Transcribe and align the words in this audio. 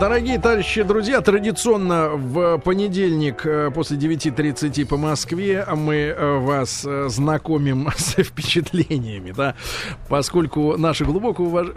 Дорогие 0.00 0.38
товарищи, 0.38 0.82
друзья, 0.82 1.20
традиционно 1.20 2.08
в 2.08 2.58
понедельник 2.58 3.46
э, 3.46 3.70
после 3.72 3.96
9.30 3.96 4.84
по 4.86 4.96
Москве 4.96 5.64
мы 5.76 5.94
э, 5.94 6.38
вас 6.38 6.84
э, 6.84 7.08
знакомим 7.08 7.88
с 7.96 8.14
впечатлениями, 8.22 9.30
да, 9.30 9.54
поскольку 10.08 10.76
наше 10.76 11.04
глубокое, 11.04 11.46
уваж... 11.46 11.68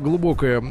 глубокое 0.00 0.62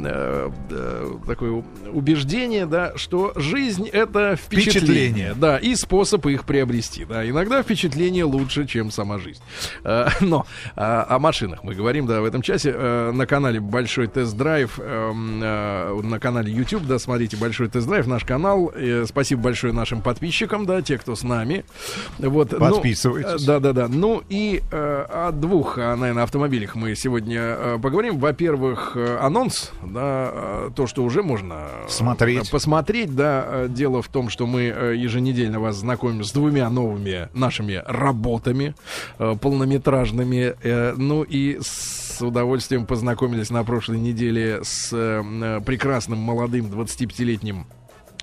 такое 1.26 1.62
убеждение, 1.92 2.66
да, 2.66 2.92
что 2.96 3.32
жизнь 3.36 3.88
это 3.88 4.34
впечатление, 4.36 4.80
впечатление, 4.80 5.34
да, 5.36 5.58
и 5.58 5.76
способ 5.76 6.26
их 6.26 6.44
приобрести, 6.44 7.04
да, 7.04 7.28
иногда 7.28 7.62
впечатление 7.62 8.24
лучше, 8.24 8.66
чем 8.66 8.90
сама 8.90 9.18
жизнь. 9.18 9.42
Но 10.20 10.46
о 10.74 11.18
машинах 11.18 11.62
мы 11.62 11.74
говорим, 11.74 12.06
да, 12.06 12.20
в 12.20 12.24
этом 12.24 12.42
часе. 12.42 12.72
На 13.12 13.26
канале 13.26 13.60
Большой 13.60 14.08
тест-драйв, 14.08 14.78
на 14.78 16.18
канале 16.20 16.53
YouTube, 16.54 16.84
да, 16.86 16.98
смотрите 16.98 17.36
большой 17.36 17.68
тест-драйв, 17.68 18.06
наш 18.06 18.24
канал. 18.24 18.72
И 18.76 19.04
спасибо 19.06 19.42
большое 19.42 19.72
нашим 19.72 20.00
подписчикам, 20.00 20.66
да, 20.66 20.82
те, 20.82 20.98
кто 20.98 21.14
с 21.14 21.22
нами. 21.22 21.64
Вот, 22.18 22.52
ну, 22.52 22.58
Подписывайтесь. 22.58 23.40
Ну, 23.40 23.46
да, 23.46 23.60
да, 23.60 23.72
да. 23.72 23.88
Ну 23.88 24.22
и 24.28 24.62
э, 24.70 25.06
о 25.08 25.32
двух, 25.32 25.78
а, 25.78 25.96
наверное, 25.96 26.24
автомобилях 26.24 26.74
мы 26.74 26.94
сегодня 26.94 27.40
э, 27.40 27.78
поговорим. 27.82 28.18
Во-первых, 28.18 28.92
э, 28.94 29.18
анонс, 29.20 29.72
да, 29.82 30.30
э, 30.32 30.70
то, 30.74 30.86
что 30.86 31.02
уже 31.04 31.22
можно 31.22 31.66
смотреть. 31.88 32.50
посмотреть, 32.50 33.14
да. 33.14 33.66
Дело 33.68 34.02
в 34.02 34.08
том, 34.08 34.28
что 34.28 34.46
мы 34.46 34.62
еженедельно 34.62 35.60
вас 35.60 35.76
знакомим 35.76 36.24
с 36.24 36.32
двумя 36.32 36.68
новыми 36.70 37.28
нашими 37.34 37.82
работами 37.84 38.74
полнометражными. 39.18 40.54
Ну 40.96 41.22
и 41.22 41.58
с 41.60 42.20
удовольствием 42.20 42.86
познакомились 42.86 43.50
на 43.50 43.64
прошлой 43.64 43.98
неделе 43.98 44.60
с 44.62 44.90
прекрасным 45.64 46.18
молодым 46.18 46.43
25-летним 46.46 47.66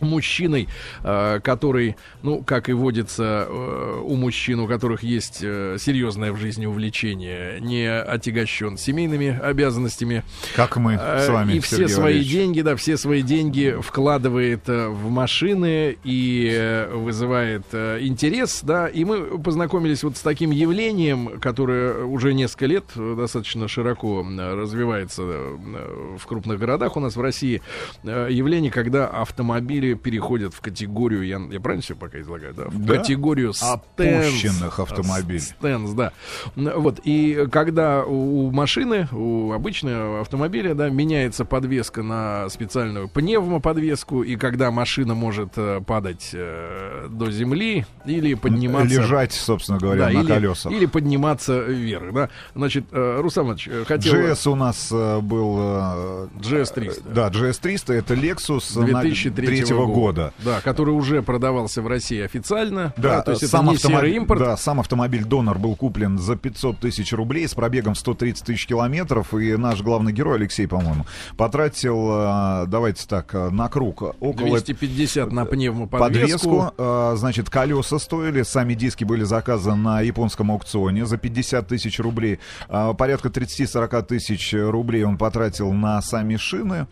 мужчиной, 0.02 0.68
э, 1.04 1.40
который, 1.44 1.96
ну, 2.24 2.44
как 2.44 2.70
и 2.70 2.74
водится 2.74 3.48
э, 3.48 4.02
у 4.04 4.16
мужчин, 4.16 4.60
у 4.60 4.68
которых 4.68 5.04
есть 5.04 5.40
э, 5.42 5.78
серьезное 5.80 6.32
в 6.32 6.38
жизни 6.38 6.66
увлечение, 6.66 7.60
не 7.60 7.88
отягощен 7.90 8.78
семейными 8.78 9.40
обязанностями. 9.42 10.24
Как 10.56 10.78
мы 10.78 10.96
с 10.98 11.30
вами, 11.30 11.54
И 11.54 11.60
все 11.60 11.88
свои 11.88 12.24
деньги, 12.24 12.62
да, 12.62 12.76
все 12.76 12.98
свои 12.98 13.22
деньги 13.22 13.76
вкладывает 13.82 14.68
в 14.68 15.10
машины 15.10 15.98
и 16.04 16.88
вызывает 16.94 17.74
интерес, 17.74 18.62
да, 18.64 18.88
и 18.88 19.04
мы 19.06 19.40
познакомились 19.40 20.04
вот 20.04 20.18
с 20.18 20.22
таким 20.22 20.52
явлением, 20.52 21.40
которое 21.40 22.04
уже 22.04 22.34
несколько 22.34 22.66
лет 22.66 22.86
достаточно 22.96 23.68
широко 23.68 24.26
развивается 24.26 25.22
в 25.24 26.26
крупных 26.26 26.60
городах 26.60 26.98
у 26.98 27.00
нас 27.00 27.16
в 27.16 27.22
России. 27.22 27.62
Явление, 28.04 28.72
когда 28.72 29.08
автомобили 29.08 29.91
переходят 29.96 30.54
в 30.54 30.62
категорию, 30.62 31.24
я, 31.24 31.40
я 31.52 31.60
правильно 31.60 31.82
все 31.82 31.96
пока 31.96 32.20
излагаю, 32.20 32.54
да? 32.54 32.66
В 32.66 32.86
да? 32.86 32.98
категорию 32.98 33.54
опущенных 33.62 34.80
автомобилей. 34.80 35.40
Стенс, 35.40 35.92
да. 35.92 36.12
Вот, 36.56 37.00
и 37.04 37.48
когда 37.52 38.04
у 38.04 38.52
машины, 38.52 39.08
у 39.12 39.52
обычного 39.52 40.22
автомобиля, 40.22 40.74
да, 40.74 40.90
меняется 40.90 41.46
подвеска 41.46 42.04
на 42.04 42.50
специальную 42.50 43.08
пневмоподвеску, 43.10 44.24
и 44.24 44.36
когда 44.36 44.72
машина 44.72 45.14
может 45.14 45.54
э, 45.58 45.82
падать 45.86 46.32
э, 46.34 47.08
до 47.10 47.32
земли 47.32 47.86
или 48.06 48.34
подниматься... 48.34 49.02
Лежать, 49.02 49.34
собственно 49.34 49.80
говоря, 49.80 50.08
да, 50.08 50.12
на 50.12 50.22
или, 50.22 50.28
колесах. 50.28 50.72
Или 50.72 50.86
подниматься 50.86 51.60
вверх, 51.60 52.14
да. 52.14 52.30
Значит, 52.56 52.86
э, 52.92 53.20
Руслан 53.22 53.48
Иванович, 53.48 53.68
э, 53.68 53.86
хотел... 53.86 54.14
GS 54.14 54.50
у 54.50 54.56
нас 54.56 54.90
э, 54.92 55.20
был... 55.20 55.58
Э, 55.60 56.28
GS 56.40 56.74
300. 56.74 57.02
Да, 57.10 57.30
GS 57.30 57.60
300, 57.62 57.94
это 57.94 58.14
Lexus 58.14 58.84
2003 58.84 59.64
года 59.88 60.12
года. 60.12 60.34
Да, 60.40 60.62
который 60.62 60.92
уже 60.92 61.22
продавался 61.22 61.82
в 61.82 61.88
России 61.88 62.22
официально. 62.22 62.94
Да, 62.98 63.18
да 63.18 63.22
то 63.22 63.32
есть 63.32 63.48
сам 63.48 63.70
это 63.70 63.72
не 63.72 63.78
серый 63.78 64.16
импорт. 64.16 64.40
Да, 64.40 64.58
сам 64.58 64.80
автомобиль 64.80 65.24
Донор 65.24 65.58
был 65.58 65.76
куплен 65.76 66.18
за 66.18 66.36
500 66.36 66.80
тысяч 66.80 67.14
рублей 67.14 67.48
с 67.48 67.54
пробегом 67.54 67.96
130 67.96 68.46
тысяч 68.46 68.68
километров. 68.68 69.34
И 69.34 69.56
наш 69.56 69.82
главный 69.82 70.12
герой, 70.12 70.38
Алексей, 70.38 70.68
по-моему, 70.68 71.06
потратил, 71.38 72.08
а, 72.12 72.66
давайте 72.66 73.08
так, 73.08 73.34
а, 73.34 73.50
на 73.50 73.70
круг 73.70 74.02
около... 74.02 74.34
250 74.34 75.32
на 75.32 75.46
пневмоподвеску. 75.46 76.50
Подвеску. 76.50 76.74
А, 76.78 77.16
значит, 77.16 77.50
колеса 77.50 78.00
стоили, 78.00 78.44
сами 78.44 78.74
диски 78.74 79.04
были 79.04 79.24
заказаны 79.24 79.76
на 79.76 80.02
японском 80.02 80.52
аукционе 80.52 81.06
за 81.06 81.18
50 81.18 81.68
тысяч 81.68 82.00
рублей. 82.00 82.40
Порядка 82.68 83.30
30-40 83.30 84.04
тысяч 84.04 84.54
рублей 84.54 85.04
он 85.04 85.18
потратил 85.18 85.72
на 85.72 86.02
сами 86.02 86.36
шины. 86.36 86.88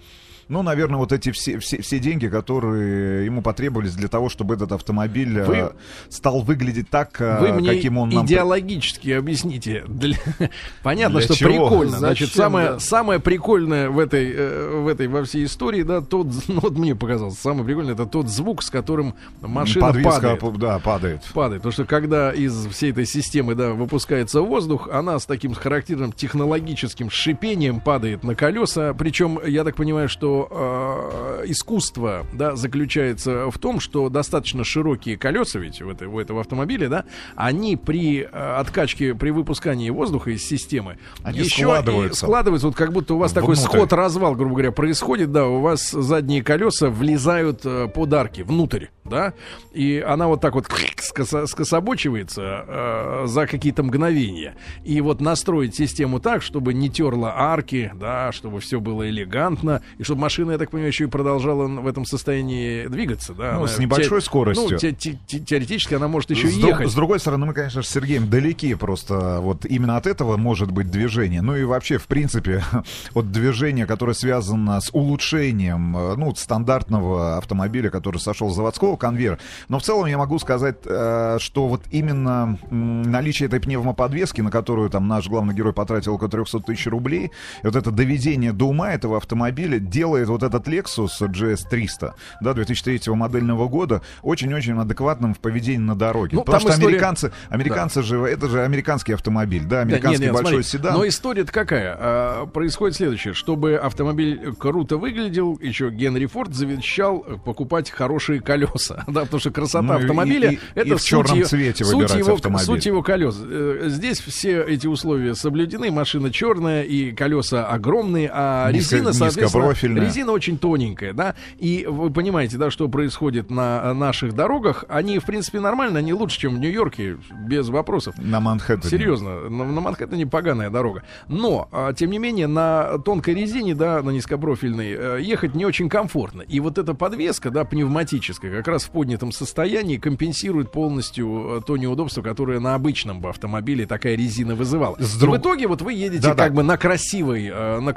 Ну, 0.49 0.63
наверное, 0.63 0.97
вот 0.97 1.11
эти 1.11 1.31
все, 1.31 1.59
все, 1.59 1.79
все 1.79 1.99
деньги, 1.99 2.27
которые 2.27 3.23
ему 3.23 3.43
потребовались 3.43 3.93
для 3.93 4.07
того, 4.07 4.29
чтобы 4.29 4.55
этот 4.55 4.71
автомобиль 4.71 5.37
э, 5.37 5.45
вы, 5.45 5.71
стал 6.09 6.41
выглядеть 6.41 6.89
так, 6.89 7.21
э, 7.21 7.39
вы 7.39 7.53
мне 7.53 7.69
каким 7.69 7.99
он 7.99 8.09
нам... 8.09 8.25
идеологически 8.25 9.11
объясните. 9.11 9.83
Для... 9.87 10.17
Понятно, 10.83 11.19
для 11.19 11.27
что 11.27 11.35
чего? 11.35 11.69
прикольно. 11.69 11.91
Зачем, 11.91 11.99
Значит, 11.99 12.29
самое, 12.33 12.69
да? 12.71 12.79
самое 12.79 13.19
прикольное 13.19 13.91
в 13.91 13.99
этой, 13.99 14.33
э, 14.33 14.81
в 14.81 14.87
этой 14.87 15.07
во 15.07 15.23
всей 15.23 15.45
истории, 15.45 15.83
да, 15.83 16.01
тот, 16.01 16.25
ну, 16.47 16.61
вот 16.61 16.75
мне 16.79 16.95
показалось, 16.95 17.37
самое 17.37 17.63
прикольное, 17.63 17.93
это 17.93 18.07
тот 18.07 18.27
звук, 18.27 18.63
с 18.63 18.71
которым 18.71 19.13
машина 19.41 19.85
Подвеска, 19.85 20.35
падает. 20.35 20.57
Да, 20.57 20.79
падает. 20.79 21.21
Падает. 21.31 21.61
Потому 21.61 21.73
что 21.73 21.85
когда 21.85 22.31
из 22.33 22.65
всей 22.65 22.89
этой 22.89 23.05
системы, 23.05 23.53
да, 23.53 23.73
выпускается 23.73 24.41
воздух, 24.41 24.89
она 24.91 25.19
с 25.19 25.27
таким 25.27 25.53
характерным 25.53 26.11
технологическим 26.11 27.11
шипением 27.11 27.81
падает 27.81 28.23
на 28.23 28.33
колеса. 28.33 28.95
Причем, 28.95 29.39
я 29.45 29.63
так 29.63 29.75
понимаю, 29.75 30.09
что 30.09 30.38
э, 30.49 31.43
искусство 31.47 32.25
да, 32.33 32.55
заключается 32.55 33.49
в 33.49 33.57
том, 33.57 33.79
что 33.79 34.09
достаточно 34.09 34.63
широкие 34.63 35.17
колеса 35.17 35.59
ведь 35.59 35.81
в, 35.81 35.89
этой, 35.89 36.07
в 36.07 36.17
этом 36.17 36.37
автомобиле, 36.37 36.89
да, 36.89 37.05
они 37.35 37.75
при 37.75 38.21
э, 38.21 38.25
откачке, 38.25 39.15
при 39.15 39.31
выпускании 39.31 39.89
воздуха 39.89 40.31
из 40.31 40.45
системы 40.45 40.97
они 41.23 41.39
еще 41.39 41.63
складываются. 41.63 42.25
складываются, 42.25 42.67
вот 42.67 42.75
как 42.75 42.91
будто 42.93 43.15
у 43.15 43.17
вас 43.17 43.31
Внутрь. 43.31 43.41
такой 43.41 43.55
сход-развал, 43.55 44.35
грубо 44.35 44.55
говоря, 44.55 44.71
происходит, 44.71 45.31
да, 45.31 45.47
у 45.47 45.61
вас 45.61 45.89
задние 45.91 46.43
колеса 46.43 46.89
влезают 46.89 47.61
э, 47.65 47.87
под 47.87 48.13
арки 48.13 48.41
внутрь, 48.41 48.87
да, 49.09 49.33
и 49.73 50.03
она 50.05 50.27
вот 50.27 50.41
так 50.41 50.53
вот 50.53 50.67
скособочивается 50.99 52.65
э, 52.67 53.23
за 53.25 53.47
какие-то 53.47 53.83
мгновения. 53.83 54.55
И 54.83 55.01
вот 55.01 55.21
настроить 55.21 55.75
систему 55.75 56.19
так, 56.19 56.41
чтобы 56.41 56.73
не 56.73 56.89
терла 56.89 57.33
арки, 57.35 57.91
да, 57.95 58.31
чтобы 58.31 58.59
все 58.59 58.79
было 58.79 59.09
элегантно, 59.09 59.81
и 59.97 60.03
чтобы 60.03 60.21
машина, 60.21 60.51
я 60.51 60.57
так 60.57 60.71
понимаю, 60.71 60.89
еще 60.89 61.05
и 61.05 61.07
продолжала 61.07 61.67
в 61.67 61.87
этом 61.87 62.05
состоянии 62.05 62.87
двигаться, 62.87 63.33
да? 63.33 63.53
Ну, 63.53 63.59
она, 63.59 63.67
с 63.67 63.79
небольшой 63.79 64.19
те, 64.21 64.25
скоростью. 64.25 64.69
Ну, 64.71 64.77
те, 64.77 64.91
те, 64.91 65.17
те, 65.27 65.39
теоретически 65.39 65.93
она 65.95 66.07
может 66.07 66.29
еще 66.29 66.47
с 66.47 66.55
и 66.55 66.61
ехать. 66.61 66.89
С 66.89 66.93
другой 66.93 67.19
стороны, 67.19 67.45
мы, 67.45 67.53
конечно, 67.53 67.81
с 67.81 67.89
Сергеем 67.89 68.29
далеки 68.29 68.75
просто 68.75 69.39
вот 69.41 69.65
именно 69.65 69.97
от 69.97 70.07
этого 70.07 70.37
может 70.37 70.71
быть 70.71 70.89
движение. 70.89 71.41
Ну 71.41 71.55
и 71.55 71.63
вообще, 71.63 71.97
в 71.97 72.07
принципе, 72.07 72.63
от 73.13 73.31
движения, 73.31 73.85
которое 73.85 74.13
связано 74.13 74.79
с 74.79 74.89
улучшением, 74.93 75.97
э, 75.97 76.15
ну, 76.15 76.33
стандартного 76.35 77.37
автомобиля, 77.37 77.89
который 77.89 78.17
сошел 78.17 78.49
с 78.51 78.55
заводского 78.55 78.95
конвейера. 78.99 79.39
Но 79.67 79.79
в 79.79 79.83
целом 79.83 80.05
я 80.05 80.17
могу 80.17 80.39
сказать, 80.39 80.77
э, 80.85 81.37
что 81.39 81.67
вот 81.67 81.81
именно 81.91 82.57
наличие 82.69 83.47
этой 83.47 83.59
пневмоподвески, 83.59 84.41
на 84.41 84.51
которую 84.51 84.89
там 84.89 85.07
наш 85.07 85.27
главный 85.27 85.53
герой 85.53 85.73
потратил 85.73 86.15
около 86.15 86.29
300 86.29 86.59
тысяч 86.61 86.87
рублей, 86.87 87.31
вот 87.63 87.75
это 87.75 87.91
доведение 87.91 88.53
до 88.53 88.65
ума 88.65 88.93
этого 88.93 89.17
автомобиля 89.17 89.79
делает 89.79 90.27
вот 90.27 90.43
этот 90.43 90.67
Lexus 90.67 91.09
GS300, 91.19 92.13
да, 92.41 92.53
2003 92.53 93.13
модельного 93.13 93.67
года, 93.67 94.01
очень-очень 94.21 94.79
адекватным 94.79 95.33
в 95.33 95.39
поведении 95.39 95.79
на 95.79 95.95
дороге. 95.95 96.37
Ну, 96.37 96.43
Потому 96.43 96.61
что 96.61 96.71
история... 96.71 96.87
американцы, 96.87 97.31
американцы 97.49 97.99
да. 97.99 98.05
же, 98.05 98.19
это 98.25 98.47
же 98.47 98.63
американский 98.63 99.13
автомобиль, 99.13 99.65
да, 99.65 99.81
американский 99.81 100.23
нет, 100.23 100.33
нет, 100.33 100.33
большой 100.33 100.63
смотри, 100.63 100.79
седан. 100.79 100.93
Но 100.93 101.07
история-то 101.07 101.51
какая? 101.51 101.95
А, 101.99 102.45
происходит 102.47 102.97
следующее. 102.97 103.33
Чтобы 103.33 103.75
автомобиль 103.75 104.53
круто 104.57 104.97
выглядел, 104.97 105.57
еще 105.61 105.89
Генри 105.89 106.25
Форд 106.25 106.53
завещал 106.53 107.19
покупать 107.19 107.89
хорошие 107.89 108.41
колеса, 108.41 108.88
да, 109.07 109.21
потому 109.21 109.39
что 109.39 109.51
красота 109.51 109.81
ну, 109.81 109.93
автомобиля 109.93 110.51
и, 110.51 110.55
и, 110.55 110.59
это 110.75 110.89
и 110.89 110.93
в 110.95 111.01
черном 111.01 111.37
ее, 111.37 111.45
цвете 111.45 111.85
суть 111.85 112.13
его, 112.15 112.33
автомобиль. 112.33 112.65
Суть 112.65 112.85
его 112.85 113.01
колес. 113.01 113.37
Э, 113.41 113.85
здесь 113.87 114.19
все 114.19 114.63
эти 114.63 114.87
условия 114.87 115.35
соблюдены, 115.35 115.91
машина 115.91 116.31
черная 116.31 116.83
и 116.83 117.11
колеса 117.11 117.67
огромные, 117.67 118.29
а 118.33 118.71
Низко, 118.71 118.95
резина, 118.95 119.13
соответственно, 119.13 119.99
резина 119.99 120.31
очень 120.31 120.57
тоненькая, 120.57 121.13
да, 121.13 121.35
и 121.57 121.85
вы 121.87 122.11
понимаете, 122.11 122.57
да, 122.57 122.71
что 122.71 122.87
происходит 122.87 123.49
на 123.49 123.93
наших 123.93 124.33
дорогах, 124.33 124.85
они, 124.87 125.19
в 125.19 125.25
принципе, 125.25 125.59
нормально, 125.59 125.99
они 125.99 126.13
лучше, 126.13 126.39
чем 126.39 126.55
в 126.55 126.59
Нью-Йорке, 126.59 127.17
без 127.47 127.69
вопросов. 127.69 128.15
На 128.17 128.39
Манхэттене. 128.39 128.89
Серьезно, 128.89 129.49
на, 129.49 129.65
на 129.65 129.81
Манхэттене 129.81 130.27
поганая 130.27 130.69
дорога. 130.69 131.03
Но, 131.27 131.67
а, 131.71 131.93
тем 131.93 132.11
не 132.11 132.19
менее, 132.19 132.47
на 132.47 132.97
тонкой 132.99 133.33
резине, 133.33 133.75
да, 133.75 134.01
на 134.01 134.11
низкопрофильной, 134.11 134.91
э, 134.91 135.21
ехать 135.21 135.55
не 135.55 135.65
очень 135.65 135.89
комфортно. 135.89 136.41
И 136.41 136.59
вот 136.59 136.77
эта 136.77 136.93
подвеска, 136.93 137.49
да, 137.51 137.65
пневматическая, 137.65 138.57
как 138.57 138.67
раз 138.69 138.83
в 138.83 138.89
поднятом 138.89 139.31
состоянии 139.31 139.97
компенсирует 139.97 140.71
полностью 140.71 141.57
э, 141.57 141.61
то 141.65 141.77
неудобство, 141.77 142.21
которое 142.21 142.59
на 142.59 142.75
обычном 142.75 143.25
автомобиле 143.25 143.85
такая 143.85 144.15
резина 144.15 144.55
вызывала. 144.55 144.95
С 144.99 145.17
друг... 145.17 145.35
В 145.35 145.39
итоге 145.39 145.67
вот 145.67 145.81
вы 145.81 145.93
едете 145.93 146.23
да, 146.23 146.35
как 146.35 146.51
да. 146.51 146.57
бы 146.57 146.63
на 146.63 146.77
красивой, 146.77 147.47
э, 147.47 147.79
на 147.79 147.93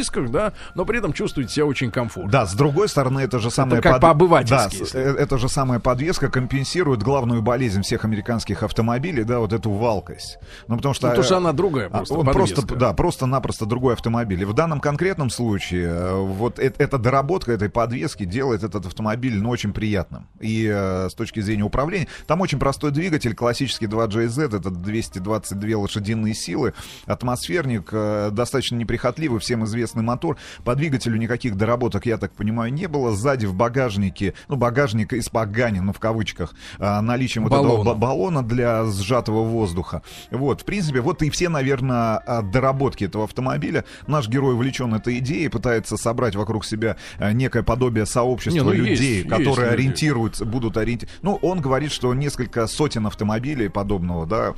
рисках, 0.00 0.30
да, 0.30 0.52
но 0.74 0.84
при 0.84 0.98
этом 0.98 1.12
чувствуете 1.12 1.52
себя 1.52 1.66
очень 1.66 1.90
комфортно. 1.90 2.30
Да, 2.30 2.46
с 2.46 2.54
другой 2.54 2.88
стороны, 2.88 3.20
это 3.20 3.38
же 3.38 3.50
самое... 3.50 3.82
как 3.82 4.00
по-обывательски, 4.00 4.78
Да, 4.78 4.84
если. 4.84 5.00
э, 5.00 5.14
это 5.16 5.38
же 5.38 5.48
самая 5.48 5.78
подвеска 5.78 6.28
компенсирует 6.28 7.02
главную 7.02 7.42
болезнь 7.42 7.82
всех 7.82 8.04
американских 8.04 8.62
автомобилей, 8.62 9.24
да, 9.24 9.38
вот 9.38 9.52
эту 9.52 9.70
валкость. 9.70 10.38
Ну, 10.68 10.76
потому 10.76 10.94
что... 10.94 11.06
Ну, 11.08 11.10
потому 11.10 11.24
что 11.24 11.34
э, 11.34 11.38
она 11.38 11.52
другая 11.52 11.86
а, 11.86 11.90
просто, 11.98 12.14
Он 12.14 12.26
подвеска. 12.26 12.54
просто, 12.56 12.76
да, 12.76 12.92
просто-напросто 12.92 13.66
другой 13.66 13.94
автомобиль. 13.94 14.42
И 14.42 14.44
в 14.44 14.54
данном 14.54 14.80
конкретном 14.80 15.30
случае 15.30 15.88
э, 15.88 16.14
вот 16.14 16.58
э- 16.58 16.72
эта 16.78 16.98
доработка 16.98 17.52
этой 17.52 17.68
подвески 17.68 18.24
делает 18.24 18.62
этот 18.62 18.86
автомобиль, 18.86 19.36
ну, 19.40 19.50
очень 19.50 19.72
приятным. 19.72 20.28
И 20.40 20.68
э, 20.72 21.08
с 21.10 21.14
точки 21.14 21.40
зрения 21.40 21.64
управления, 21.64 22.08
там 22.26 22.40
очень 22.40 22.58
простой 22.58 22.90
двигатель, 22.90 23.34
классический 23.34 23.86
2JZ, 23.86 24.56
это 24.56 24.70
222 24.70 25.78
лошадиные 25.78 26.34
силы, 26.34 26.72
атмосферник, 27.06 27.88
э, 27.92 28.30
достаточно 28.32 28.76
неприхотливый, 28.76 29.40
всем 29.40 29.64
известный 29.64 29.89
мотор. 29.94 30.36
По 30.64 30.74
двигателю 30.74 31.16
никаких 31.18 31.56
доработок, 31.56 32.06
я 32.06 32.16
так 32.18 32.32
понимаю, 32.32 32.72
не 32.72 32.86
было. 32.88 33.14
Сзади 33.14 33.46
в 33.46 33.54
багажнике, 33.54 34.34
ну, 34.48 34.56
багажник 34.56 35.12
из 35.12 35.28
погани, 35.28 35.80
ну, 35.80 35.92
в 35.92 35.98
кавычках, 35.98 36.54
э, 36.78 37.00
наличием 37.00 37.44
вот 37.44 37.52
этого 37.52 37.68
Баллона. 37.68 37.84
ба- 37.90 37.94
баллона 37.94 38.42
для 38.42 38.84
сжатого 38.86 39.42
воздуха. 39.42 40.02
Вот, 40.30 40.62
в 40.62 40.64
принципе, 40.64 41.00
вот 41.00 41.22
и 41.22 41.30
все, 41.30 41.48
наверное, 41.48 42.18
а, 42.26 42.42
доработки 42.42 43.04
этого 43.04 43.24
автомобиля. 43.24 43.84
Наш 44.06 44.28
герой 44.28 44.54
увлечен 44.54 44.94
этой 44.94 45.18
идеей, 45.18 45.48
пытается 45.48 45.96
собрать 45.96 46.36
вокруг 46.36 46.64
себя 46.64 46.96
а, 47.18 47.32
некое 47.32 47.62
подобие 47.62 48.06
сообщества 48.06 48.58
Не, 48.58 48.64
ну, 48.64 48.72
есть, 48.72 49.00
людей, 49.00 49.16
есть 49.18 49.28
которые 49.28 49.70
люди. 49.70 49.74
ориентируются, 49.80 50.44
будут 50.44 50.76
ориентироваться. 50.76 51.20
Ну, 51.22 51.38
он 51.42 51.60
говорит, 51.60 51.92
что 51.92 52.12
несколько 52.14 52.66
сотен 52.66 53.06
автомобилей 53.06 53.68
подобного, 53.68 54.26
да, 54.26 54.54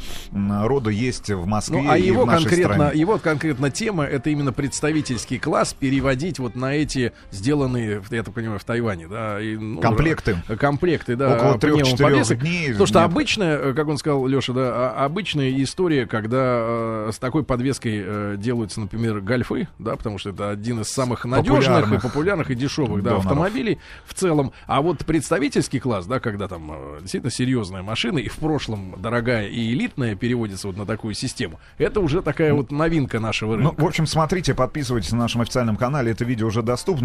рода 0.66 0.90
есть 0.90 1.30
в 1.30 1.46
Москве 1.46 1.82
Ну, 1.82 1.90
а 1.90 1.96
и 1.98 2.06
его 2.06 2.22
в 2.24 2.26
нашей 2.26 2.44
конкретно, 2.44 2.74
стране. 2.74 3.00
его 3.00 3.18
конкретно 3.18 3.70
тема 3.70 4.04
это 4.04 4.30
именно 4.30 4.52
представительский 5.12 5.38
класс 5.38 5.74
переводить 5.78 6.38
вот 6.38 6.54
на 6.54 6.74
эти 6.74 7.12
сделанные, 7.30 8.02
я 8.10 8.22
так 8.22 8.34
понимаю, 8.34 8.58
в 8.58 8.64
Тайване, 8.64 9.08
да, 9.08 9.40
и, 9.40 9.56
ну, 9.56 9.80
Комплекты. 9.80 10.36
комплекты, 10.58 11.16
да, 11.16 11.36
Около 11.36 11.58
трех-четырех 11.58 12.38
дней 12.40 12.68
Потому 12.68 12.86
что 12.86 13.00
нет. 13.00 13.10
обычная, 13.10 13.58
э, 13.58 13.74
как 13.74 13.88
он 13.88 13.98
сказал, 13.98 14.26
Леша, 14.26 14.52
да, 14.52 14.70
а- 14.92 15.04
обычная 15.04 15.50
история, 15.62 16.06
когда 16.06 16.38
э, 16.42 17.10
с 17.12 17.18
такой 17.18 17.44
подвеской 17.44 18.02
э, 18.04 18.34
делаются, 18.38 18.80
например, 18.80 19.20
гольфы, 19.20 19.68
да, 19.78 19.96
потому 19.96 20.18
что 20.18 20.30
это 20.30 20.50
один 20.50 20.80
из 20.80 20.88
самых 20.88 21.24
надежных 21.24 21.62
Популярных. 21.66 21.98
и 22.04 22.08
популярных 22.08 22.50
и 22.50 22.54
дешевых, 22.54 23.02
да, 23.02 23.10
Доноров. 23.10 23.26
автомобилей 23.26 23.78
в 24.06 24.14
целом. 24.14 24.52
А 24.66 24.80
вот 24.80 24.98
представительский 25.04 25.80
класс, 25.80 26.06
да, 26.06 26.20
когда 26.20 26.48
там 26.48 26.70
э, 26.72 26.98
действительно 27.02 27.30
серьезная 27.30 27.82
машина 27.82 28.18
и 28.18 28.28
в 28.28 28.36
прошлом 28.36 28.94
дорогая 29.00 29.48
и 29.48 29.72
элитная 29.72 30.14
переводится 30.14 30.66
вот 30.68 30.76
на 30.76 30.86
такую 30.86 31.14
систему, 31.14 31.60
это 31.78 32.00
уже 32.00 32.22
такая 32.22 32.54
вот 32.54 32.70
новинка 32.70 33.20
нашего 33.20 33.56
Ну, 33.56 33.68
рынка. 33.70 33.80
в 33.82 33.86
общем, 33.86 34.06
смотрите, 34.06 34.54
подписывайтесь 35.02 35.12
на 35.12 35.18
нашем 35.18 35.40
официальном 35.42 35.76
канале, 35.76 36.12
это 36.12 36.24
видео 36.24 36.46
уже 36.46 36.62
доступно. 36.62 37.00